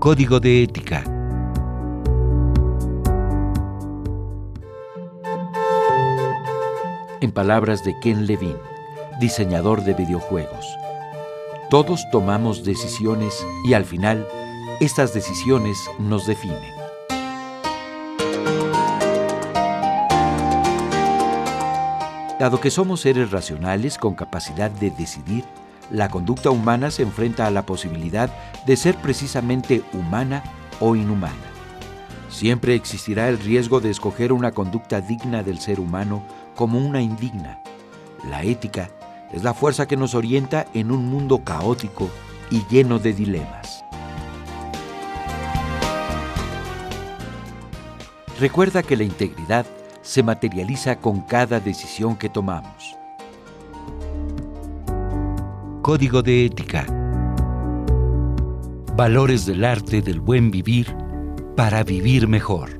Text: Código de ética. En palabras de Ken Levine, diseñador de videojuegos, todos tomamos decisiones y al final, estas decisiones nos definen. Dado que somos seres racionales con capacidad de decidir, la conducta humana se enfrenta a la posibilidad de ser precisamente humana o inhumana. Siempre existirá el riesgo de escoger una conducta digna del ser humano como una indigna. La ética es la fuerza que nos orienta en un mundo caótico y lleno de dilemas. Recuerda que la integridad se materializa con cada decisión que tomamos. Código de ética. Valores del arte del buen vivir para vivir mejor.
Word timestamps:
Código 0.00 0.40
de 0.40 0.62
ética. 0.62 1.04
En 7.20 7.30
palabras 7.32 7.84
de 7.84 7.94
Ken 8.00 8.26
Levine, 8.26 8.56
diseñador 9.20 9.84
de 9.84 9.92
videojuegos, 9.92 10.64
todos 11.68 12.02
tomamos 12.10 12.64
decisiones 12.64 13.46
y 13.62 13.74
al 13.74 13.84
final, 13.84 14.26
estas 14.80 15.12
decisiones 15.12 15.76
nos 15.98 16.26
definen. 16.26 16.56
Dado 22.38 22.58
que 22.58 22.70
somos 22.70 23.02
seres 23.02 23.30
racionales 23.30 23.98
con 23.98 24.14
capacidad 24.14 24.70
de 24.70 24.90
decidir, 24.92 25.44
la 25.90 26.08
conducta 26.08 26.50
humana 26.50 26.90
se 26.90 27.02
enfrenta 27.02 27.46
a 27.46 27.50
la 27.50 27.66
posibilidad 27.66 28.30
de 28.64 28.76
ser 28.76 28.96
precisamente 28.96 29.82
humana 29.92 30.42
o 30.78 30.94
inhumana. 30.94 31.34
Siempre 32.28 32.74
existirá 32.74 33.28
el 33.28 33.38
riesgo 33.38 33.80
de 33.80 33.90
escoger 33.90 34.32
una 34.32 34.52
conducta 34.52 35.00
digna 35.00 35.42
del 35.42 35.58
ser 35.58 35.80
humano 35.80 36.22
como 36.54 36.78
una 36.78 37.02
indigna. 37.02 37.60
La 38.28 38.44
ética 38.44 38.90
es 39.32 39.42
la 39.42 39.52
fuerza 39.54 39.86
que 39.86 39.96
nos 39.96 40.14
orienta 40.14 40.66
en 40.74 40.92
un 40.92 41.06
mundo 41.06 41.42
caótico 41.44 42.08
y 42.50 42.64
lleno 42.70 42.98
de 42.98 43.12
dilemas. 43.12 43.84
Recuerda 48.38 48.82
que 48.82 48.96
la 48.96 49.04
integridad 49.04 49.66
se 50.02 50.22
materializa 50.22 50.96
con 50.96 51.20
cada 51.20 51.60
decisión 51.60 52.16
que 52.16 52.28
tomamos. 52.28 52.99
Código 55.90 56.22
de 56.22 56.44
ética. 56.44 56.86
Valores 58.94 59.44
del 59.44 59.64
arte 59.64 60.00
del 60.00 60.20
buen 60.20 60.52
vivir 60.52 60.86
para 61.56 61.82
vivir 61.82 62.28
mejor. 62.28 62.79